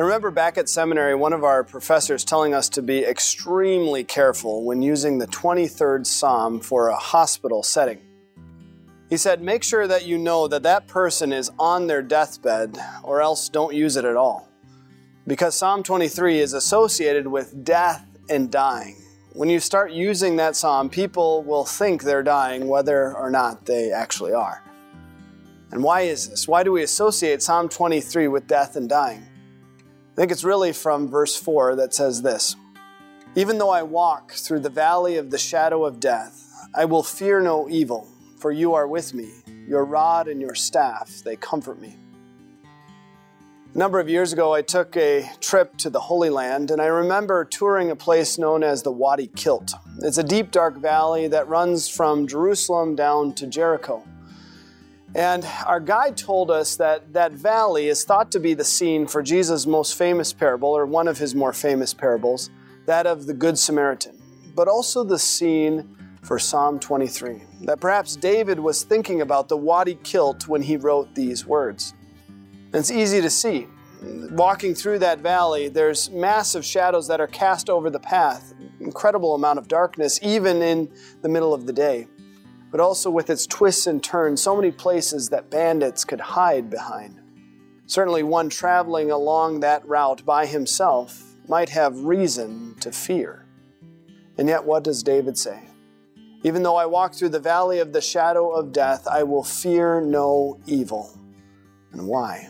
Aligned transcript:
I 0.00 0.02
remember 0.02 0.30
back 0.30 0.56
at 0.56 0.70
seminary, 0.70 1.14
one 1.14 1.34
of 1.34 1.44
our 1.44 1.62
professors 1.62 2.24
telling 2.24 2.54
us 2.54 2.70
to 2.70 2.80
be 2.80 3.04
extremely 3.04 4.02
careful 4.02 4.64
when 4.64 4.80
using 4.80 5.18
the 5.18 5.26
23rd 5.26 6.06
Psalm 6.06 6.58
for 6.58 6.88
a 6.88 6.96
hospital 6.96 7.62
setting. 7.62 8.00
He 9.10 9.18
said, 9.18 9.42
Make 9.42 9.62
sure 9.62 9.86
that 9.86 10.06
you 10.06 10.16
know 10.16 10.48
that 10.48 10.62
that 10.62 10.86
person 10.86 11.34
is 11.34 11.50
on 11.58 11.86
their 11.86 12.00
deathbed, 12.00 12.78
or 13.02 13.20
else 13.20 13.50
don't 13.50 13.74
use 13.74 13.98
it 13.98 14.06
at 14.06 14.16
all. 14.16 14.48
Because 15.26 15.54
Psalm 15.54 15.82
23 15.82 16.38
is 16.38 16.54
associated 16.54 17.26
with 17.26 17.62
death 17.62 18.06
and 18.30 18.50
dying. 18.50 18.96
When 19.34 19.50
you 19.50 19.60
start 19.60 19.92
using 19.92 20.36
that 20.36 20.56
psalm, 20.56 20.88
people 20.88 21.42
will 21.42 21.66
think 21.66 22.04
they're 22.04 22.22
dying 22.22 22.68
whether 22.68 23.14
or 23.14 23.30
not 23.30 23.66
they 23.66 23.92
actually 23.92 24.32
are. 24.32 24.62
And 25.72 25.82
why 25.84 26.00
is 26.02 26.30
this? 26.30 26.48
Why 26.48 26.62
do 26.62 26.72
we 26.72 26.82
associate 26.84 27.42
Psalm 27.42 27.68
23 27.68 28.28
with 28.28 28.46
death 28.46 28.76
and 28.76 28.88
dying? 28.88 29.26
I 30.20 30.22
think 30.22 30.32
it's 30.32 30.44
really 30.44 30.74
from 30.74 31.08
verse 31.08 31.34
4 31.34 31.76
that 31.76 31.94
says 31.94 32.20
this 32.20 32.54
Even 33.34 33.56
though 33.56 33.70
I 33.70 33.82
walk 33.82 34.32
through 34.32 34.60
the 34.60 34.68
valley 34.68 35.16
of 35.16 35.30
the 35.30 35.38
shadow 35.38 35.86
of 35.86 35.98
death, 35.98 36.46
I 36.74 36.84
will 36.84 37.02
fear 37.02 37.40
no 37.40 37.70
evil, 37.70 38.06
for 38.36 38.52
you 38.52 38.74
are 38.74 38.86
with 38.86 39.14
me. 39.14 39.30
Your 39.66 39.82
rod 39.86 40.28
and 40.28 40.38
your 40.38 40.54
staff, 40.54 41.22
they 41.24 41.36
comfort 41.36 41.80
me. 41.80 41.96
A 43.74 43.78
number 43.78 43.98
of 43.98 44.10
years 44.10 44.34
ago, 44.34 44.52
I 44.52 44.60
took 44.60 44.94
a 44.94 45.26
trip 45.40 45.78
to 45.78 45.88
the 45.88 46.00
Holy 46.00 46.28
Land, 46.28 46.70
and 46.70 46.82
I 46.82 46.86
remember 46.88 47.46
touring 47.46 47.90
a 47.90 47.96
place 47.96 48.36
known 48.36 48.62
as 48.62 48.82
the 48.82 48.92
Wadi 48.92 49.28
Kilt. 49.28 49.72
It's 50.02 50.18
a 50.18 50.22
deep, 50.22 50.50
dark 50.50 50.76
valley 50.76 51.28
that 51.28 51.48
runs 51.48 51.88
from 51.88 52.26
Jerusalem 52.26 52.94
down 52.94 53.32
to 53.36 53.46
Jericho. 53.46 54.04
And 55.14 55.44
our 55.66 55.80
guide 55.80 56.16
told 56.16 56.50
us 56.50 56.76
that 56.76 57.12
that 57.12 57.32
valley 57.32 57.88
is 57.88 58.04
thought 58.04 58.30
to 58.32 58.40
be 58.40 58.54
the 58.54 58.64
scene 58.64 59.06
for 59.06 59.22
Jesus' 59.22 59.66
most 59.66 59.96
famous 59.96 60.32
parable, 60.32 60.68
or 60.68 60.86
one 60.86 61.08
of 61.08 61.18
his 61.18 61.34
more 61.34 61.52
famous 61.52 61.92
parables, 61.92 62.50
that 62.86 63.06
of 63.06 63.26
the 63.26 63.34
Good 63.34 63.58
Samaritan, 63.58 64.16
but 64.54 64.68
also 64.68 65.02
the 65.02 65.18
scene 65.18 65.96
for 66.22 66.38
Psalm 66.38 66.78
23. 66.78 67.42
That 67.62 67.80
perhaps 67.80 68.14
David 68.14 68.60
was 68.60 68.84
thinking 68.84 69.20
about 69.20 69.48
the 69.48 69.56
Wadi 69.56 69.96
Kilt 69.96 70.46
when 70.46 70.62
he 70.62 70.76
wrote 70.76 71.14
these 71.14 71.44
words. 71.44 71.94
And 72.72 72.76
it's 72.76 72.90
easy 72.90 73.20
to 73.20 73.30
see. 73.30 73.66
Walking 74.30 74.74
through 74.74 75.00
that 75.00 75.18
valley, 75.18 75.68
there's 75.68 76.08
massive 76.10 76.64
shadows 76.64 77.08
that 77.08 77.20
are 77.20 77.26
cast 77.26 77.68
over 77.68 77.90
the 77.90 77.98
path, 77.98 78.54
incredible 78.78 79.34
amount 79.34 79.58
of 79.58 79.66
darkness, 79.66 80.20
even 80.22 80.62
in 80.62 80.90
the 81.22 81.28
middle 81.28 81.52
of 81.52 81.66
the 81.66 81.72
day. 81.72 82.06
But 82.70 82.80
also 82.80 83.10
with 83.10 83.30
its 83.30 83.46
twists 83.46 83.86
and 83.86 84.02
turns, 84.02 84.42
so 84.42 84.54
many 84.54 84.70
places 84.70 85.28
that 85.30 85.50
bandits 85.50 86.04
could 86.04 86.20
hide 86.20 86.70
behind. 86.70 87.20
Certainly, 87.86 88.22
one 88.22 88.48
traveling 88.48 89.10
along 89.10 89.60
that 89.60 89.86
route 89.86 90.24
by 90.24 90.46
himself 90.46 91.22
might 91.48 91.70
have 91.70 92.04
reason 92.04 92.76
to 92.80 92.92
fear. 92.92 93.46
And 94.38 94.48
yet, 94.48 94.64
what 94.64 94.84
does 94.84 95.02
David 95.02 95.36
say? 95.36 95.60
Even 96.44 96.62
though 96.62 96.76
I 96.76 96.86
walk 96.86 97.14
through 97.14 97.30
the 97.30 97.40
valley 97.40 97.80
of 97.80 97.92
the 97.92 98.00
shadow 98.00 98.50
of 98.50 98.72
death, 98.72 99.08
I 99.08 99.24
will 99.24 99.42
fear 99.42 100.00
no 100.00 100.58
evil. 100.66 101.18
And 101.92 102.06
why? 102.06 102.48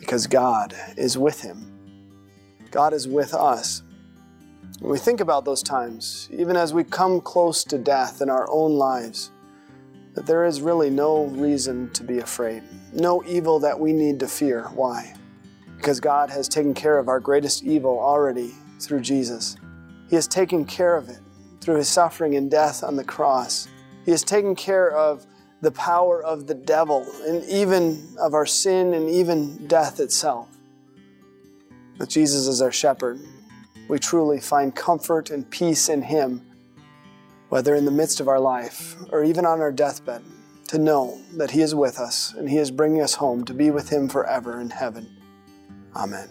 because 0.00 0.26
God 0.26 0.74
is 0.96 1.16
with 1.16 1.42
him. 1.42 1.66
God 2.72 2.92
is 2.92 3.06
with 3.06 3.32
us. 3.34 3.82
When 4.80 4.90
we 4.90 4.98
think 4.98 5.20
about 5.20 5.44
those 5.44 5.62
times, 5.62 6.30
even 6.32 6.56
as 6.56 6.72
we 6.72 6.84
come 6.84 7.20
close 7.20 7.64
to 7.64 7.76
death 7.76 8.22
in 8.22 8.30
our 8.30 8.50
own 8.50 8.72
lives, 8.72 9.30
that 10.14 10.24
there 10.24 10.46
is 10.46 10.62
really 10.62 10.88
no 10.88 11.26
reason 11.26 11.90
to 11.90 12.02
be 12.02 12.20
afraid, 12.20 12.62
no 12.94 13.22
evil 13.24 13.60
that 13.60 13.78
we 13.78 13.92
need 13.92 14.18
to 14.20 14.26
fear. 14.26 14.70
Why? 14.74 15.14
Because 15.76 16.00
God 16.00 16.30
has 16.30 16.48
taken 16.48 16.72
care 16.72 16.98
of 16.98 17.08
our 17.08 17.20
greatest 17.20 17.62
evil 17.62 18.00
already 18.00 18.54
through 18.80 19.02
Jesus. 19.02 19.54
He 20.08 20.16
has 20.16 20.26
taken 20.26 20.64
care 20.64 20.96
of 20.96 21.10
it 21.10 21.20
through 21.60 21.76
his 21.76 21.88
suffering 21.88 22.34
and 22.36 22.50
death 22.50 22.82
on 22.82 22.96
the 22.96 23.04
cross. 23.04 23.68
He 24.06 24.12
has 24.12 24.24
taken 24.24 24.54
care 24.54 24.90
of 24.90 25.26
the 25.60 25.72
power 25.72 26.24
of 26.24 26.46
the 26.46 26.54
devil 26.54 27.06
and 27.26 27.44
even 27.44 28.16
of 28.18 28.32
our 28.32 28.46
sin 28.46 28.94
and 28.94 29.10
even 29.10 29.66
death 29.66 30.00
itself. 30.00 30.48
But 31.98 32.08
Jesus 32.08 32.46
is 32.46 32.62
our 32.62 32.72
shepherd. 32.72 33.20
We 33.90 33.98
truly 33.98 34.38
find 34.38 34.72
comfort 34.72 35.30
and 35.30 35.50
peace 35.50 35.88
in 35.88 36.02
Him, 36.02 36.46
whether 37.48 37.74
in 37.74 37.84
the 37.84 37.90
midst 37.90 38.20
of 38.20 38.28
our 38.28 38.38
life 38.38 38.94
or 39.10 39.24
even 39.24 39.44
on 39.44 39.60
our 39.60 39.72
deathbed, 39.72 40.22
to 40.68 40.78
know 40.78 41.20
that 41.34 41.50
He 41.50 41.60
is 41.60 41.74
with 41.74 41.98
us 41.98 42.32
and 42.34 42.48
He 42.48 42.58
is 42.58 42.70
bringing 42.70 43.02
us 43.02 43.14
home 43.14 43.44
to 43.46 43.52
be 43.52 43.72
with 43.72 43.88
Him 43.88 44.08
forever 44.08 44.60
in 44.60 44.70
heaven. 44.70 45.08
Amen. 45.96 46.28